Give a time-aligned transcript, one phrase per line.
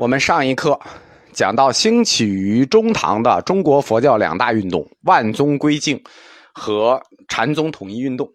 [0.00, 0.80] 我们上一课
[1.30, 6.02] 讲到兴起于中唐的中国佛教两大运动——万宗归净
[6.54, 8.26] 和禅宗统一运动。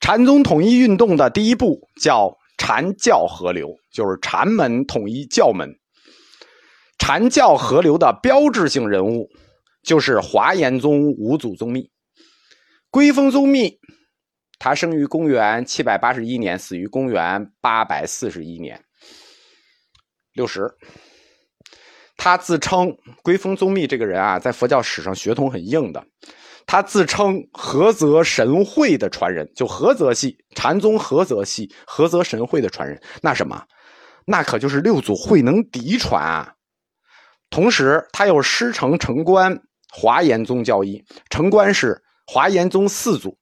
[0.00, 5.68] 禅宗统一运动的第一步叫禅教合流，就是禅门统一教门。
[7.00, 9.28] 禅教合流的标志性人物
[9.82, 11.90] 就是华严宗五祖宗密。
[12.90, 13.76] 归峰宗密，
[14.60, 18.80] 他生于公元七百八十一年，死于公元八百四十一年，
[20.32, 20.72] 六十。
[22.18, 26.04] 他自称归峰宗密这个人啊，在佛教史上血统很硬的。
[26.66, 33.00] 他自称菏泽神会的传人，就菏泽系禅宗菏泽系菏泽神会的传人。
[33.22, 33.64] 那什么，
[34.26, 36.52] 那可就是六祖慧能嫡传啊。
[37.48, 39.58] 同时，他又师承成观
[39.90, 43.38] 华严宗教义，成观是华严宗四祖，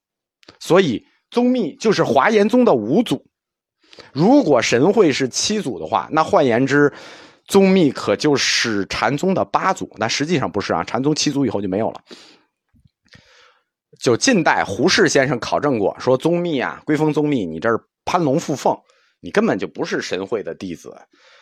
[0.60, 3.24] 所以宗密就是华严宗的五祖。
[4.12, 6.92] 如果神会是七祖的话，那换言之。
[7.46, 10.82] 宗密可就是禅宗的八祖，那实际上不是啊。
[10.84, 12.00] 禅宗七祖以后就没有了。
[14.00, 18.76] 就近代胡适先生考证过，说宗密啊，归峰宗密，你这是攀龙附凤，
[19.20, 20.94] 你根本就不是神会的弟子。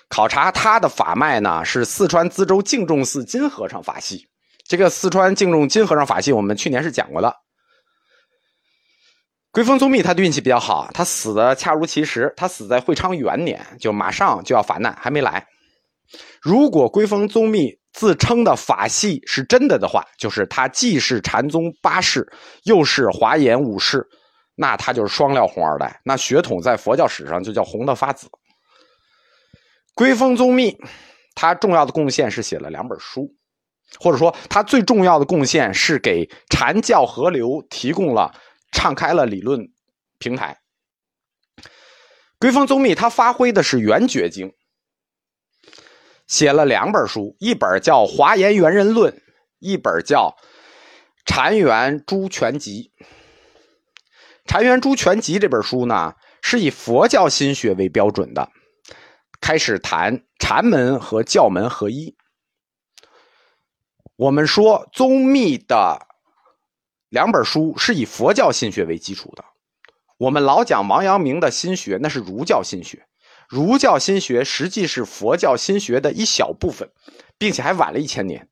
[0.09, 4.29] 考察他的法脉呢，是四川资州净重寺金和尚法系。
[4.67, 7.35] 这个四川净重金和尚法系，我们去年是讲过的。
[9.51, 15.47] 归峰宗密他的运气比较好，他死的恰如其时，他死在会昌元年，就马上就要法难，还没来。
[16.41, 22.27] 如果归峰宗密自称的法系是真的的话，就是他既是禅宗八世，
[22.65, 24.07] 又是华严五世，
[24.57, 28.29] 那他就是双料红二代，那血统在佛教史上就叫红的发紫。
[29.95, 30.77] 归峰宗密，
[31.35, 33.33] 他重要的贡献是写了两本书，
[34.01, 38.35] 或者说他最重要的贡献是给禅教合流提供了
[38.73, 39.61] 敞开了理论
[40.19, 40.57] 平台。
[42.41, 44.53] 归峰宗密他发挥的是圆觉经。
[46.27, 49.13] 写了两本书，一本叫《华严圆人论》，
[49.59, 50.35] 一本叫
[51.27, 52.93] 《禅圆诸全集》。
[54.47, 58.51] 《禅圆诸全集》这本书呢，是以佛教心学为标准的，
[59.41, 62.15] 开始谈禅门和教门合一。
[64.17, 66.07] 我们说宗密的
[67.09, 69.45] 两本书是以佛教心学为基础的，
[70.19, 73.07] 我们老讲王阳明的心学，那是儒教心学。
[73.55, 76.91] 儒教心学实际是佛教心学的一小部分，
[77.39, 78.49] 并且还晚了一千年。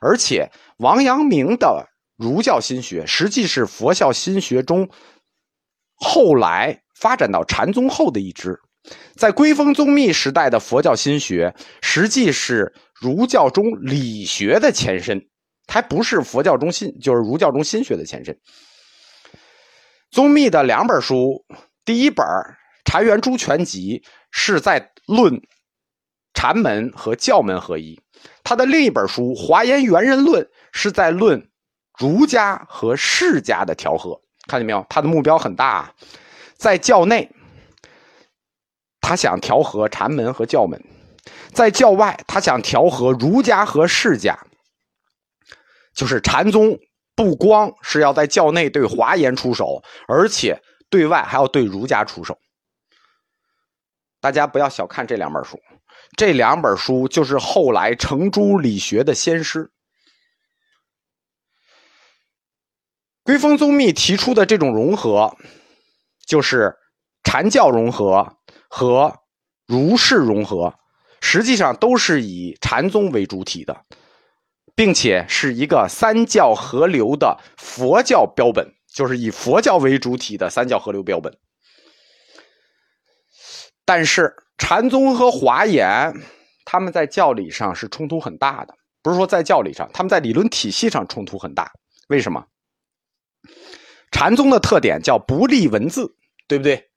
[0.00, 1.86] 而且王阳明的
[2.16, 4.88] 儒教心学实际是佛教心学中
[5.94, 8.58] 后来发展到禅宗后的一支。
[9.14, 15.28] 在归峰宗密时代的佛教心学，实际是儒教中理学的前身，
[15.68, 18.36] 还不是佛教中心，就是儒教中心学的前身。
[20.10, 21.44] 宗密的两本书，
[21.84, 22.26] 第一本
[22.84, 24.02] 《禅圆诸全集》。
[24.36, 25.40] 是在论
[26.34, 28.00] 禅门和教门合一，
[28.42, 31.48] 他的另一本书《华严圆人论》是在论
[31.96, 34.20] 儒家和释家的调和。
[34.48, 34.84] 看见没有？
[34.90, 35.94] 他的目标很大，
[36.56, 37.30] 在教内，
[39.00, 40.78] 他想调和禅门和教门；
[41.52, 44.36] 在教外，他想调和儒家和释家。
[45.94, 46.76] 就是禅宗
[47.14, 52.36] 不光是要在教内对华严出手，而且对外还要对儒家出手。
[54.24, 55.60] 大家不要小看这两本书，
[56.16, 59.70] 这两本书就是后来程朱理学的先师。
[63.22, 65.36] 归峰宗密提出的这种融合，
[66.26, 66.74] 就是
[67.22, 68.38] 禅教融合
[68.70, 69.14] 和
[69.66, 70.72] 儒释融合，
[71.20, 73.78] 实际上都是以禅宗为主体的，
[74.74, 81.30] 并且是一个三教合流的佛教标本，就是以佛教为主体的三教合流标本。
[83.84, 86.14] 但是禅宗和华严，
[86.64, 88.74] 他们在教理上是冲突很大的。
[89.02, 91.70] 不是说在教理上，他们在理论体系上冲突很大。
[92.08, 92.46] 为什么？
[94.10, 96.16] 禅宗的特点叫不立文字，
[96.48, 96.88] 对不对？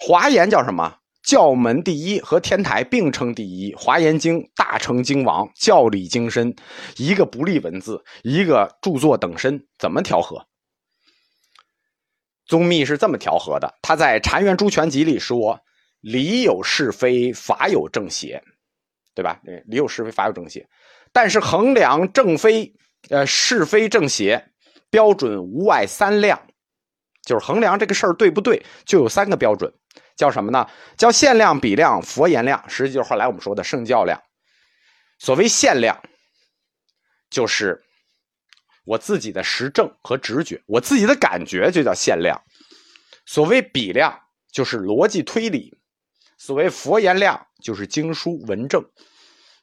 [0.00, 0.96] 华严叫什么？
[1.22, 3.72] 教门第一和天台并称第一。
[3.76, 6.56] 华严经大成经王，教理精深，
[6.96, 10.44] 一个不立文字，一个著作等身，怎么调和？
[12.46, 13.72] 宗密是这么调和的。
[13.82, 15.60] 他在《禅院诸全集》里说。
[16.02, 18.42] 理有是非，法有正邪，
[19.14, 19.40] 对吧？
[19.66, 20.68] 理有是非，法有正邪。
[21.12, 22.74] 但是衡量正非，
[23.08, 24.50] 呃，是非正邪
[24.90, 26.40] 标准无外三量，
[27.22, 29.72] 就是衡量这个事儿对不对，就有三个标准，
[30.16, 30.68] 叫什么呢？
[30.96, 34.20] 叫限量、比量、佛言量，实际就是后来我们说的圣教量。
[35.18, 36.02] 所谓限量，
[37.30, 37.80] 就是
[38.84, 42.42] 我自己的实证和直觉，我自己的感觉就叫限量。
[43.24, 44.18] 所谓比量，
[44.50, 45.78] 就是逻辑推理。
[46.44, 48.84] 所谓佛言量，就是经书文正。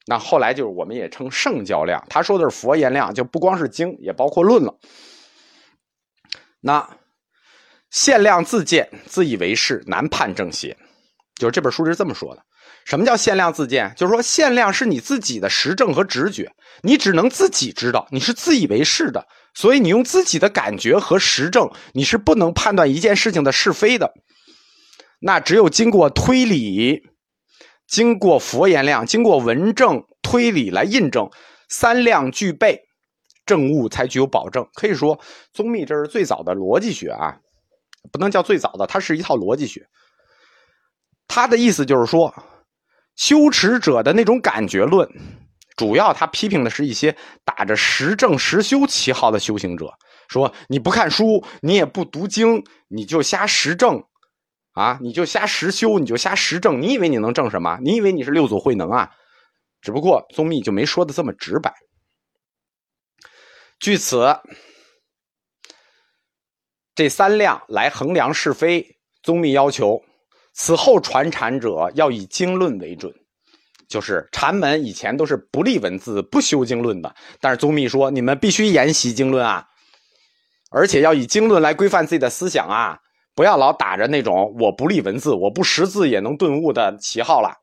[0.06, 4.74] 那后来就是我们也称圣教量，他说的是佛言量，就不光是经，也包括论了。
[6.62, 6.90] 那
[7.90, 10.78] 限量自见，自以为是，难判正邪。
[11.36, 12.42] 就是这本书是这么说的。
[12.86, 13.94] 什么叫限量自见？
[13.98, 16.50] 就是说限量是你自己的实证和直觉，
[16.81, 24.14] 你只能自己知道，你是自以为是的，所以你用自己的感觉和实证，你是不能判断一件事情的是非的。
[25.19, 27.04] 那只有经过推理，
[27.88, 31.30] 经过佛言量，经过文证推理来印证，
[31.68, 32.81] 三量具备，
[33.45, 34.68] 证物才具有保证。
[34.74, 35.19] 可以说，
[35.54, 37.38] 宗密这是最早的逻辑学啊，
[38.12, 39.88] 不能叫最早的，它是一套逻辑学。
[41.27, 42.33] 他的意思就是说。
[43.16, 45.06] 修持者的那种感觉论，
[45.75, 49.94] 主要他批评的是一些打着实证实修旗号的修行者，
[50.30, 54.01] 说你不看书，你也不读经，你就瞎实证，
[54.74, 57.77] 啊，你就瞎实修，你就瞎实证，你以为你能证什么？
[57.81, 59.12] 你以为你是六祖慧能啊？
[59.81, 61.74] 只不过宗密就没说的这么直白。
[63.80, 64.38] 据此，
[66.95, 70.04] 这三量来衡量是非，宗密要求。
[70.54, 73.13] 此后传禅者要以经论为准，
[73.88, 77.16] 就是禅门以前都是不立文字、不修经论的。
[77.39, 79.66] 但是宗密说，你们必须研习经论啊，
[80.69, 83.00] 而且要以经论来规范自己的思想啊，
[83.40, 87.56] 不要老打着那种我不立文字、我不识字也能顿悟的旗号了。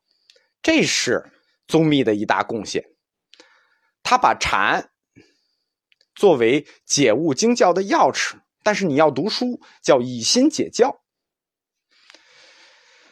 [0.63, 1.23] 这是
[1.69, 2.83] 宗密的一大贡献，
[4.03, 4.89] 他把禅
[6.15, 8.37] 作为解悟经教的钥匙。
[8.65, 11.03] 但是你要读书，叫以心解教。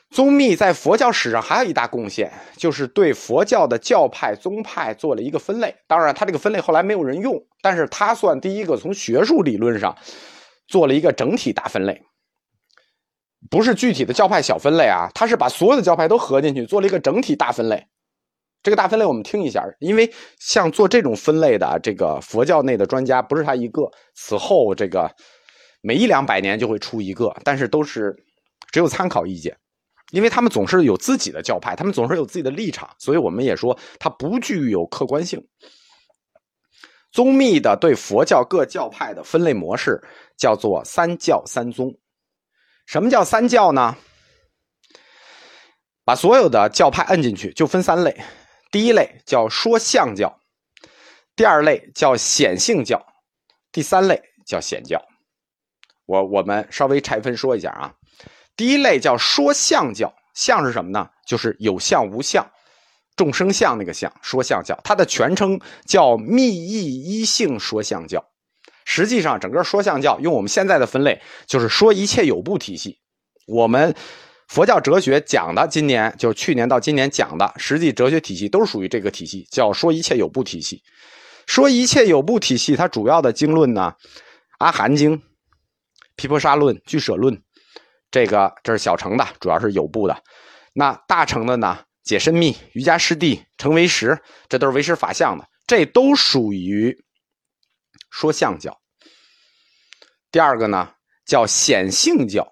[0.08, 5.76] 宗密在佛教史上还有一大贡献，就是对佛教的教派宗派做了一个分类。
[5.86, 9.94] 当然，他这个分类后来没有人用，但是他算第一个从学术理论上
[10.66, 12.02] 做了一个整体大分类，
[13.50, 17.86] 不是具体的教派小分类啊，他是把所有的教派都合进去做了一个整体大分类。
[18.62, 23.82] 这个大分类我们听一下，因为像做这种分类的这个佛教内的专家不是他一个，
[24.14, 25.14] 此后这个
[25.82, 28.16] 每一两百年就会出一个，但是都是
[28.70, 29.54] 只有参考意见。
[30.12, 35.44] 因为他们总是有自己的教派，他们总是有自己的立场，所以我们也说它不具有客观性。
[37.10, 40.02] 宗密的对佛教各教派的分类模式
[40.36, 41.94] 叫做三教三宗。
[42.86, 43.96] 什么叫三教呢？
[46.04, 48.22] 把所有的教派摁进去就分三类：
[48.70, 50.38] 第一类叫说相教，
[51.34, 53.04] 第二类叫显性教，
[53.72, 55.02] 第三类叫显教。
[56.04, 57.94] 我我们稍微拆分说一下啊。
[58.54, 61.08] 第一类叫说相教，相是什么呢？
[61.26, 62.46] 就是有相无相，
[63.16, 64.12] 众生相那个相。
[64.20, 68.22] 说相教，它的全称叫密意一性说相教。
[68.84, 72.98] 实际上，整个说相教用我们现在的分类，就是说一切有部体系。
[73.46, 73.94] 我们
[74.48, 80.82] 佛教哲学讲的，今年就是去年到今年讲的实际哲学体系，都是属于这个体系，叫说一切有部体系。
[81.46, 83.94] 说一切有部体系，它主要的经论呢，
[84.58, 85.16] 《阿含经》
[86.16, 87.34] 《毗婆沙论》《俱舍论》。
[88.10, 90.16] 这个这是小乘的，主要是有部的。
[90.72, 91.78] 那大乘的呢？
[92.04, 96.94] 解深密、瑜伽师地、成为实，这都是唯识法相的，这都属于
[98.14, 98.78] 说相教。
[100.30, 100.88] 第二个呢，
[101.26, 102.48] 叫显性教。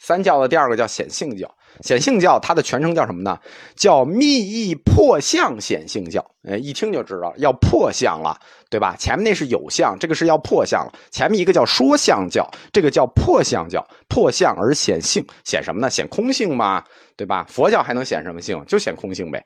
[0.00, 1.50] 三教的第二个叫显性教。
[1.82, 3.38] 显性教它的全称叫什么呢？
[3.74, 6.24] 叫密意破相显性教。
[6.48, 8.38] 哎，一听就知道要破相了，
[8.70, 8.94] 对吧？
[8.98, 10.92] 前面那是有相，这个是要破相了。
[11.10, 15.90] 前面一个叫说相教，这个叫破相教，破相而显性，显什么呢？
[15.90, 16.84] 显空性嘛，
[17.16, 17.46] 对吧？
[17.48, 18.62] 佛教还能显什么性？
[18.66, 19.44] 就显空性呗。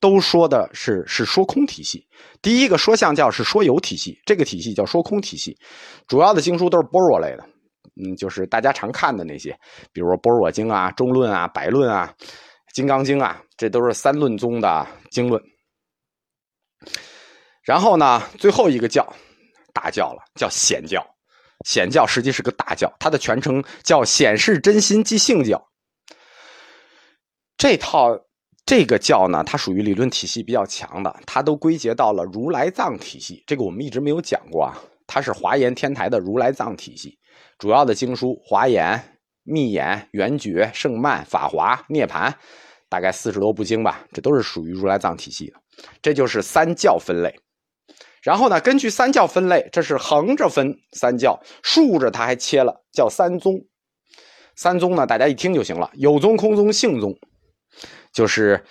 [0.00, 2.06] 都说的是是说空体系。
[2.42, 5.56] 第一个说相教是说有体系，这个体系叫说空体系，
[6.06, 7.48] 主要的经书都是般若类的。
[7.98, 9.58] 嗯，就是大家常看的那些，
[9.92, 12.12] 比如《般若经》啊、《中论》啊、《百论》啊、
[12.74, 15.42] 《金刚经》啊，这都是三论宗的经论。
[17.62, 19.06] 然后呢，最后一个教，
[19.72, 21.04] 大教了，叫显教。
[21.64, 25.66] 显教实际是个大教，它的全称叫显示真心即性教。
[27.56, 28.10] 这套
[28.66, 33.44] 这个教呢，它属于理论体系比较强的，它都归结到了如来藏体系。
[33.46, 37.16] 这个我们一直没有讲过啊，它是华严天台的如来藏体系。
[37.58, 38.84] 主要的经书《华严》
[39.44, 42.28] 《密眼》《圆觉》《圣曼》《法华》《涅盘》，
[42.88, 45.52] 大概四十多部经吧，这都是属于如来藏体系的。
[46.02, 47.32] 这就是三教分类。
[48.20, 53.54] 然后呢，根据三教分类，这是横着分三教，竖着它还切了，叫三宗。
[54.56, 57.16] 三宗呢，大家一听就行了：有宗、空宗、性宗。
[58.16, 58.64] 就是，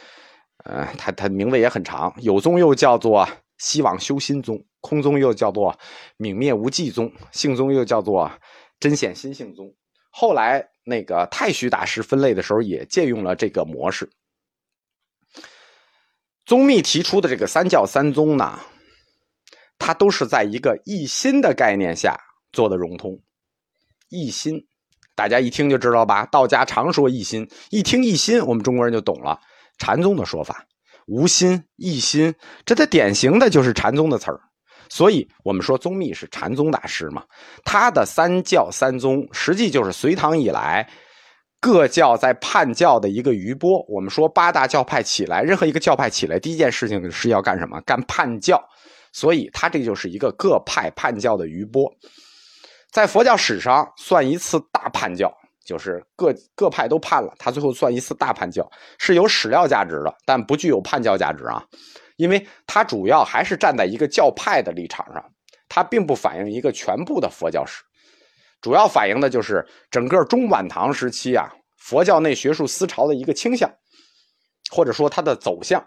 [0.64, 5.78] 呃，他他名字也很长，有宗又叫做希望修心宗，空宗又叫做
[6.18, 8.32] 泯灭无际宗，性宗又叫做。
[8.78, 9.74] 真显心性宗，
[10.10, 14.10] 后来那个太虚大师分类的时候也借用了这个模式。
[16.46, 18.60] 宗密提出的这个三教三宗呢，
[19.80, 22.20] 它都是在一个一心的概念下
[22.52, 23.18] 做的融通。
[24.10, 24.68] 一心，
[25.16, 26.26] 大家一听就知道吧？
[26.28, 29.40] 道家常说一心，一听一心，我们中国人就懂了。
[29.78, 30.64] 禅宗的说法，
[31.08, 32.34] 无心一心，
[32.66, 34.40] 这它典型的就是禅宗的词儿。
[34.88, 37.24] 所以我们说宗密是禅宗大师嘛，
[37.64, 40.88] 他的三教三宗实际就是隋唐以来
[41.60, 43.84] 各教在叛教的一个余波。
[43.90, 47.82] 我们说八大教派起来，任何一个教派起来，第一件事情是要干什么？
[47.82, 48.64] 干叛教。
[49.12, 51.90] 所以他这就是一个各派叛教的余波，
[52.96, 55.30] 在佛教史上算一次大叛教，
[55.66, 58.66] 就是各各派都叛了，他最后算一次大叛教，
[58.98, 61.62] 是有史料价值的，但不具有叛教价值啊。
[62.16, 65.22] 因为它主要还是站在一个教派的立场上，
[65.68, 67.84] 它并不反映一个全部的佛教史，
[68.62, 73.70] 主要反映的就是整个中晚唐时期啊佛教内学术思潮的一个倾向，
[74.72, 75.86] 或者说它的走向。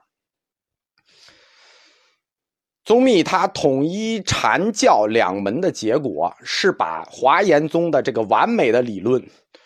[2.89, 9.23] 宗密他统一禅教两门的结果，是把华严宗的这个完美的理论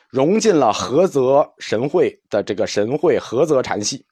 [0.09, 4.05] 融进了菏泽神会的这个神会菏泽禅系。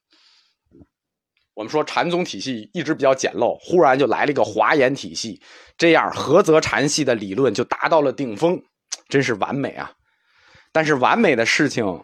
[1.54, 5.42] 我们说禅宗体系一直比较简陋，忽然就来了一个华严体系，
[5.76, 8.62] 这样菏泽禅系的理论就达到了顶峰，
[9.08, 9.90] 真是完美啊！
[10.70, 12.00] 但是完美的事情，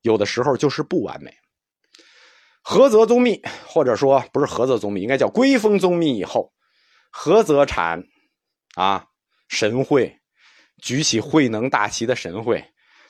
[0.00, 1.30] 有的时候就是不完美。
[2.68, 6.52] 菏泽宗密，或者说不是菏泽宗密，应该叫归峰宗密以后，
[7.14, 8.04] 菏泽禅
[8.74, 9.06] 啊
[9.48, 10.20] 神会
[10.76, 12.62] 举起慧能大旗的神会，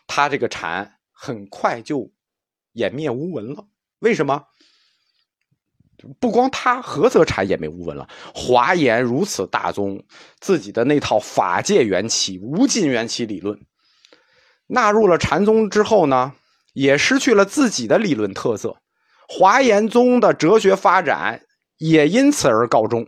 [0.07, 2.09] 他这个禅很快就
[2.75, 3.67] 湮灭无闻了。
[3.99, 4.45] 为什么？
[6.21, 10.01] 不光他菏泽禅也没无闻了，华严如此大宗，
[10.39, 13.61] 自己的那套法界缘起、无尽缘起理论，
[14.69, 16.33] 纳入了禅宗之后呢，
[16.75, 18.81] 也失去了自己的理论特色。
[19.29, 21.43] 华严宗的哲学发展
[21.77, 23.07] 也因此而告终。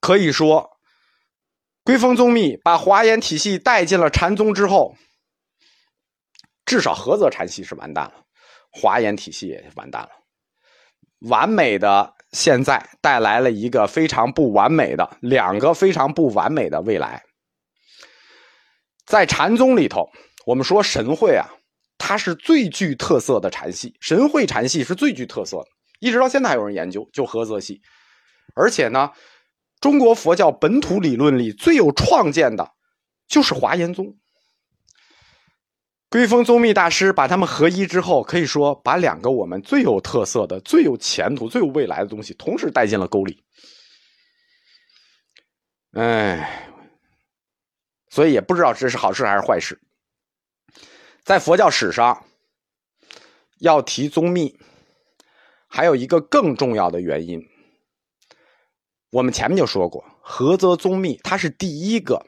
[0.00, 0.70] 可以说，
[1.82, 4.96] 归峰宗密把华严体系带进了禅宗之后，
[6.64, 8.24] 至少菏泽禅系是完蛋了，
[8.70, 10.10] 华严体系也完蛋了。
[11.28, 17.24] 完美的现在带来了一个非常不完美的两个非常不完美的未来。
[19.06, 20.08] 在禅宗里头，
[20.44, 21.48] 我们说神会啊，
[21.98, 25.66] 它是最具特色的禅系，神会禅系是最具特色的，
[26.00, 27.80] 一直到现在还有人研究，就菏泽系。
[28.54, 29.10] 而且呢，
[29.80, 32.72] 中国佛教本土理论里最有创建的，
[33.26, 34.16] 就是华严宗。
[36.08, 43.42] 归峰宗密大师把他们合一之后，可以说把两个我们最有特色的、最有前途、最有未来的东西同时带进了沟里。
[45.92, 46.70] 哎，
[48.08, 49.78] 所以也不知道这是好事还是坏事。
[51.26, 52.24] 在佛教史上，
[53.58, 54.56] 要提宗密，
[55.66, 57.44] 还有一个更重要的原因。
[59.10, 62.24] 我们前面就说过，菏泽宗密他是第一个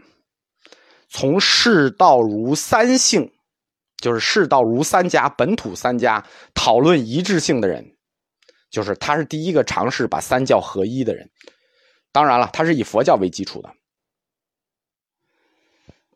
[1.09, 3.33] 从释道儒三性。
[3.99, 6.25] 就是释道儒三家本土三家
[6.55, 7.97] 讨论一致性的人，
[8.71, 11.29] 就是他是第一个尝试把三教合一的人。
[12.13, 13.75] 当然了，他是以佛教为基础的。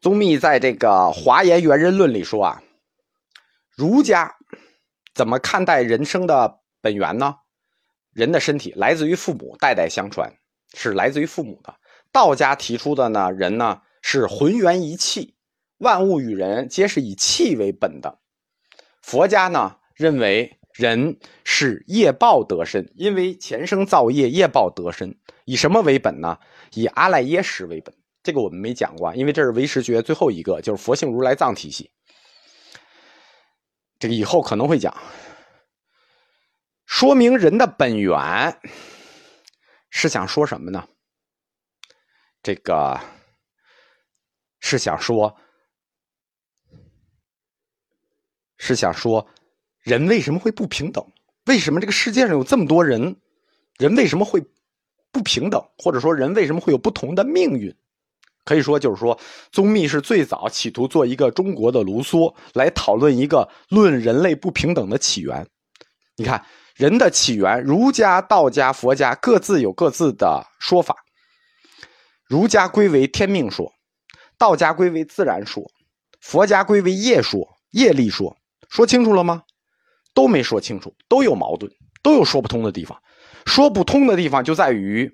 [0.00, 2.62] 宗密在这个《华严圆人论》里说啊，
[3.76, 4.34] 儒家
[5.14, 7.36] 怎么看待人生的本源呢？
[8.12, 10.30] 人的身体来自于父母，代代相传
[10.74, 11.74] 是来自于父母的。
[12.12, 15.34] 道家提出的呢，人呢是浑元一气。
[15.78, 18.18] 万物与人皆是以气为本的。
[19.00, 25.18] 佛家呢认为人是业报得身，因为前生造业，业报得身。
[25.44, 26.38] 以什么为本呢？
[26.74, 27.94] 以阿赖耶识为本。
[28.22, 31.90] 这个我们没讲过，因为这是唯识学最后一个，就是佛性如来藏体系。
[34.02, 34.92] 这个以后可能会讲，
[36.86, 38.60] 说明人的本源
[39.90, 40.88] 是想说什么呢？
[42.42, 42.98] 这个
[44.58, 45.32] 是想说。
[48.58, 49.24] 是想说，
[49.82, 51.04] 人为什么会不平等？
[51.46, 53.20] 为什么这个世界上有这么多人？
[53.78, 54.44] 人为什么会
[55.12, 55.64] 不平等？
[55.78, 57.72] 或者说，人为什么会有不同的命运？
[58.44, 59.18] 可以说，就是说，
[59.50, 65.46] 宗密是最早企图做一个中国的卢梭，来讨论一个论人类不平等的起源。
[66.16, 66.44] 你看，
[66.74, 70.96] 人的起源，儒家、道家、佛家各自有各自的说法。
[72.26, 73.72] 儒家归为天命说，
[74.38, 75.62] 道家归为自然说，
[76.20, 78.36] 佛家归为业说、业力说。
[78.68, 79.42] 说清楚了吗？
[80.14, 81.70] 都没说清楚，都有矛盾，
[82.02, 82.98] 都有说不通的地方。
[83.44, 85.10] 说不通的地方就在于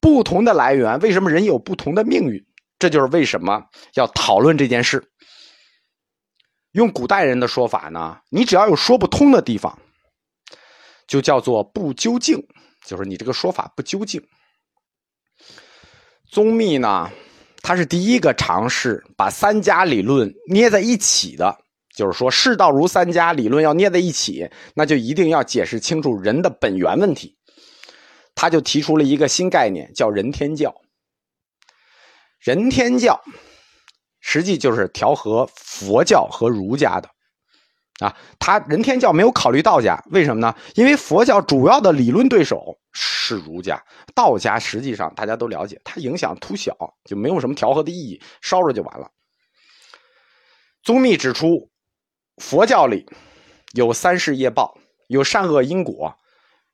[0.00, 2.44] 不同的来源，为什么人有不同的命运？
[2.84, 3.64] 这就是为什么
[3.94, 5.02] 要讨论这件事。
[6.72, 9.78] 用古代人的说法呢，你只要有说不通的地方，
[11.08, 12.38] 就叫做不究竟，
[12.84, 14.22] 就是你这个说法不究竟。
[16.30, 17.10] 宗密呢，
[17.62, 21.56] 他是第一个尝试把三家理论捏在一起的，
[21.96, 27.34] 就是说世道如三家理论要捏在一起，那就一定要解释清楚人的本源问题。
[28.34, 30.74] 他就提出了一个新概念，叫人天教。
[32.44, 33.18] 人天教
[34.20, 37.08] 实际就是调和佛教和儒家的。
[38.00, 40.54] 啊，他人天教没有考虑道家，为什么呢？
[40.74, 43.82] 因为佛教主要的理论对手是儒家，
[44.14, 49.08] 道家实际上大家都了解，它影响突小，就没有什么调和的意义，烧着就完了。
[50.82, 51.70] 宗密指出，
[52.42, 53.06] 佛教里
[53.74, 56.14] 有三世业报，有善恶因果，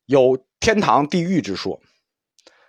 [0.06, 1.80] 有天堂地狱之说。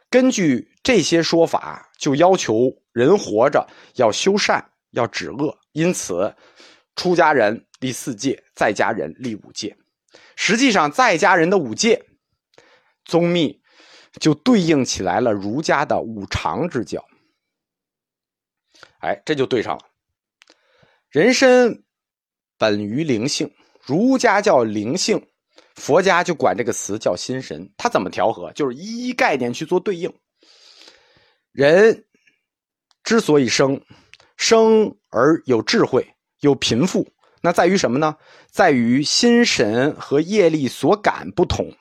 [0.10, 3.65] 根据这些说法，就要求人活着
[3.96, 6.36] 要修善，要止恶，因此。
[6.98, 9.75] 出家人立四戒，在家人立五戒。
[10.36, 12.03] 实际上，在家人的五戒，
[13.05, 13.62] 宗密
[14.20, 17.03] 就对应起来了儒家的五常之教。
[19.00, 19.84] 哎，这就对上了。
[21.10, 21.86] 人身
[22.58, 23.50] 本于灵性，
[23.81, 25.25] 儒家叫灵性，
[25.75, 27.72] 佛家就管这个词叫心神。
[27.77, 28.51] 它怎么调和？
[28.51, 30.13] 就是一一概念去做对应。
[31.51, 32.05] 人
[33.03, 33.81] 之所以生，
[34.38, 36.08] 生而有智慧。
[36.41, 37.08] 有贫富，
[37.43, 38.17] 那在于什么呢？
[38.50, 41.72] 在于心神和业力所感不同。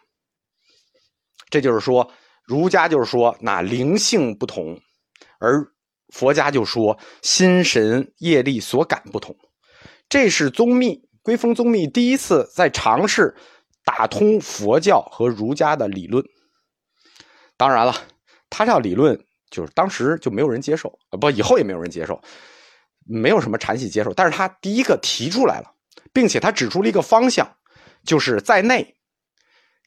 [1.48, 2.12] 这就是说，
[2.44, 4.78] 儒家就是说那灵性不同，
[5.38, 5.66] 而
[6.10, 9.34] 佛家就说心神业力所感不同。
[10.10, 13.34] 这是宗密归峰宗密第一次在尝试
[13.82, 16.22] 打通佛教和儒家的理论。
[17.56, 17.94] 当然了，
[18.50, 19.18] 他这理论
[19.50, 22.20] 就是当时就没有人接受啊，不，以后也没有人接受。
[23.06, 25.72] 没有什么禅系接受，但是他第一个提出来了，
[26.12, 27.56] 并且他指出了一个方向，
[28.04, 28.94] 就是在内，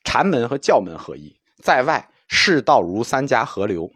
[0.03, 1.29] 禅门和教门合一；
[1.63, 3.89] 在外，世道如三家合流。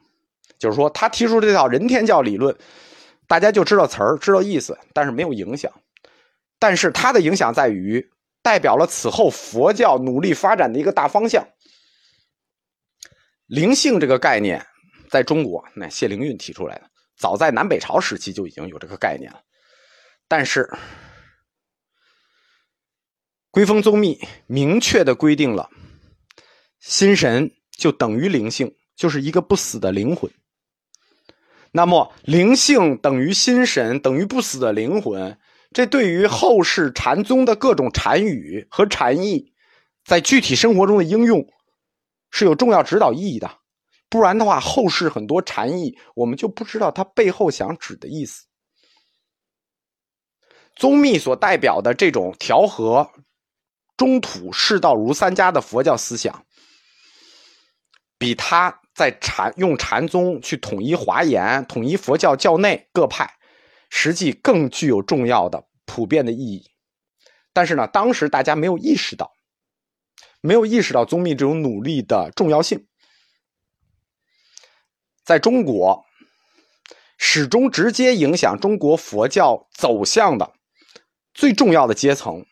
[0.58, 2.56] 就是说，他提出这套人天教理论，
[3.28, 5.72] 大家就知道词儿，知道意思，但是没有影响。
[6.58, 8.10] 但是他的影响在于，
[8.42, 11.46] 代表了此后佛教努力发展的一个大方向。
[13.48, 14.66] 灵性这个概念，
[15.10, 16.90] 在中国，那谢灵运提出来的。
[17.18, 19.42] 早在南北朝时期就已经有这个概念了，
[20.28, 20.70] 但是
[23.50, 25.70] 归峰宗密明确的规定了，
[26.80, 30.32] 心神就等于灵性，就是一个不死的灵魂。
[31.72, 35.38] 那么灵性等于心神等于不死的灵魂，
[35.74, 39.54] 这对于后世禅宗的各种禅语和禅意，
[40.06, 41.46] 在具体生活中的应用
[42.30, 43.58] 是有重要指导意义的。
[44.10, 48.46] 不然的话，后世很多禅意，我们就不知道他背后想指的意思。
[50.76, 53.10] 宗密所代表的这种调和
[53.98, 56.46] 中土世道儒三家的佛教思想，
[58.18, 63.28] 比他在禅用禅宗去统一华严、统一佛教教内各派，
[63.90, 66.64] 实际更具有重要的普遍的意义。
[67.52, 69.34] 但是呢，当时大家没有意识到，
[70.42, 72.88] 没有意识到宗密这种努力的重要性。
[75.28, 76.06] 在中国，
[77.18, 80.54] 始终直接影响中国佛教走向的
[81.34, 82.46] 最重要的阶层，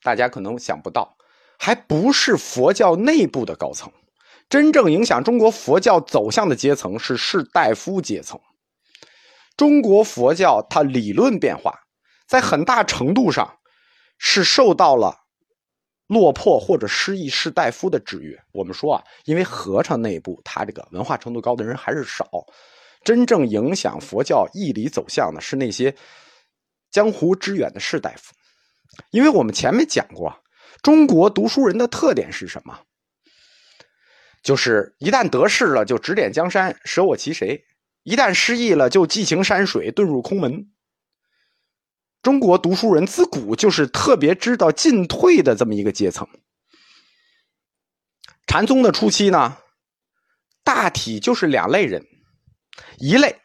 [0.00, 1.16] 大家可能想不到，
[1.58, 3.92] 还不是佛教内部的高层，
[4.48, 8.40] 真正影响中国佛教走向的阶层是士大夫阶层。
[9.56, 11.80] 中国佛教它理论变化，
[12.28, 13.58] 在很大程度上
[14.18, 15.25] 是受到了。
[16.06, 18.38] 落魄或者失意士大夫的制约。
[18.52, 22.28] 我们说啊，因为和尚内部他这个文化程度高的人还是少，
[23.04, 25.94] 真正影响佛教义理走向的是那些
[26.90, 28.32] 江湖之远的士大夫。
[29.10, 30.34] 因为我们前面讲过，
[30.82, 32.78] 中国读书人的特点是什么？
[34.42, 37.60] 就是一旦得势了就指点江山，舍我其谁；
[38.04, 40.70] 一旦失意了就寄情山水，遁入空门。
[42.26, 46.26] 中国读书人自古就是特别知道进退的这么一个阶层。
[48.48, 49.58] 禅宗的初期呢，
[50.64, 52.04] 大体就是两类人，
[52.98, 53.36] 一类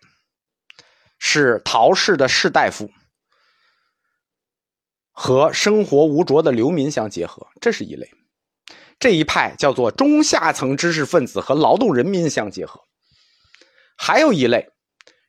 [1.19, 2.89] 是陶氏的士大夫
[5.11, 8.07] 和生活无着的流民相结合，这是一类；
[8.97, 12.81] 这一派叫做中下层知识分子和劳动人民相结合，
[13.95, 14.70] 还有一类。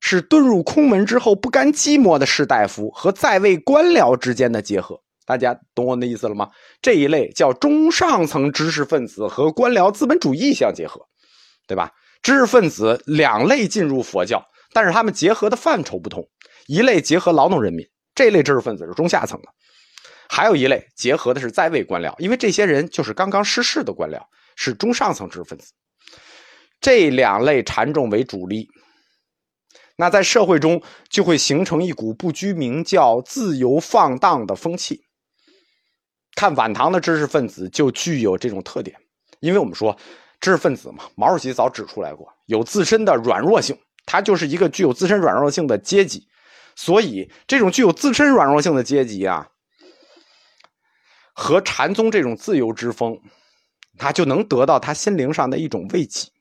[0.05, 6.51] 是遁入空门之后不甘寂寞的士大夫和在位官僚之间的结合，大家懂我的意思了吗？
[6.83, 11.01] 这一类叫中上层知识分子和官僚资本主义相结合，
[11.69, 11.89] 对吧？
[12.21, 16.29] 知识分子两类进入佛教，但是他们结合的范畴不同，
[16.67, 19.49] 一类结合劳动人民，这类知识分子是中下层的；
[20.29, 24.21] 还有一类结合的是在位官僚，因为这些人就是刚刚失势的官僚，
[24.57, 25.73] 是中上层知识分子。
[26.81, 28.69] 这两类禅众为主力，
[29.97, 35.05] 那在社会中就会形成一股不拘名教、自由放荡的风气。
[36.35, 38.97] 看晚唐的知识分子就具有这种特点，
[39.41, 39.97] 因为我们说
[40.41, 46.27] 知识分子嘛，毛主席早指出来过，有自身的软弱性，他就是一个具有自身软弱性的阶级，
[46.75, 49.47] 所以这种具有自身软弱性的阶级啊，
[51.35, 53.21] 和禅宗这种自由之风，
[53.99, 56.32] 他就能得到他心灵上的一种慰藉。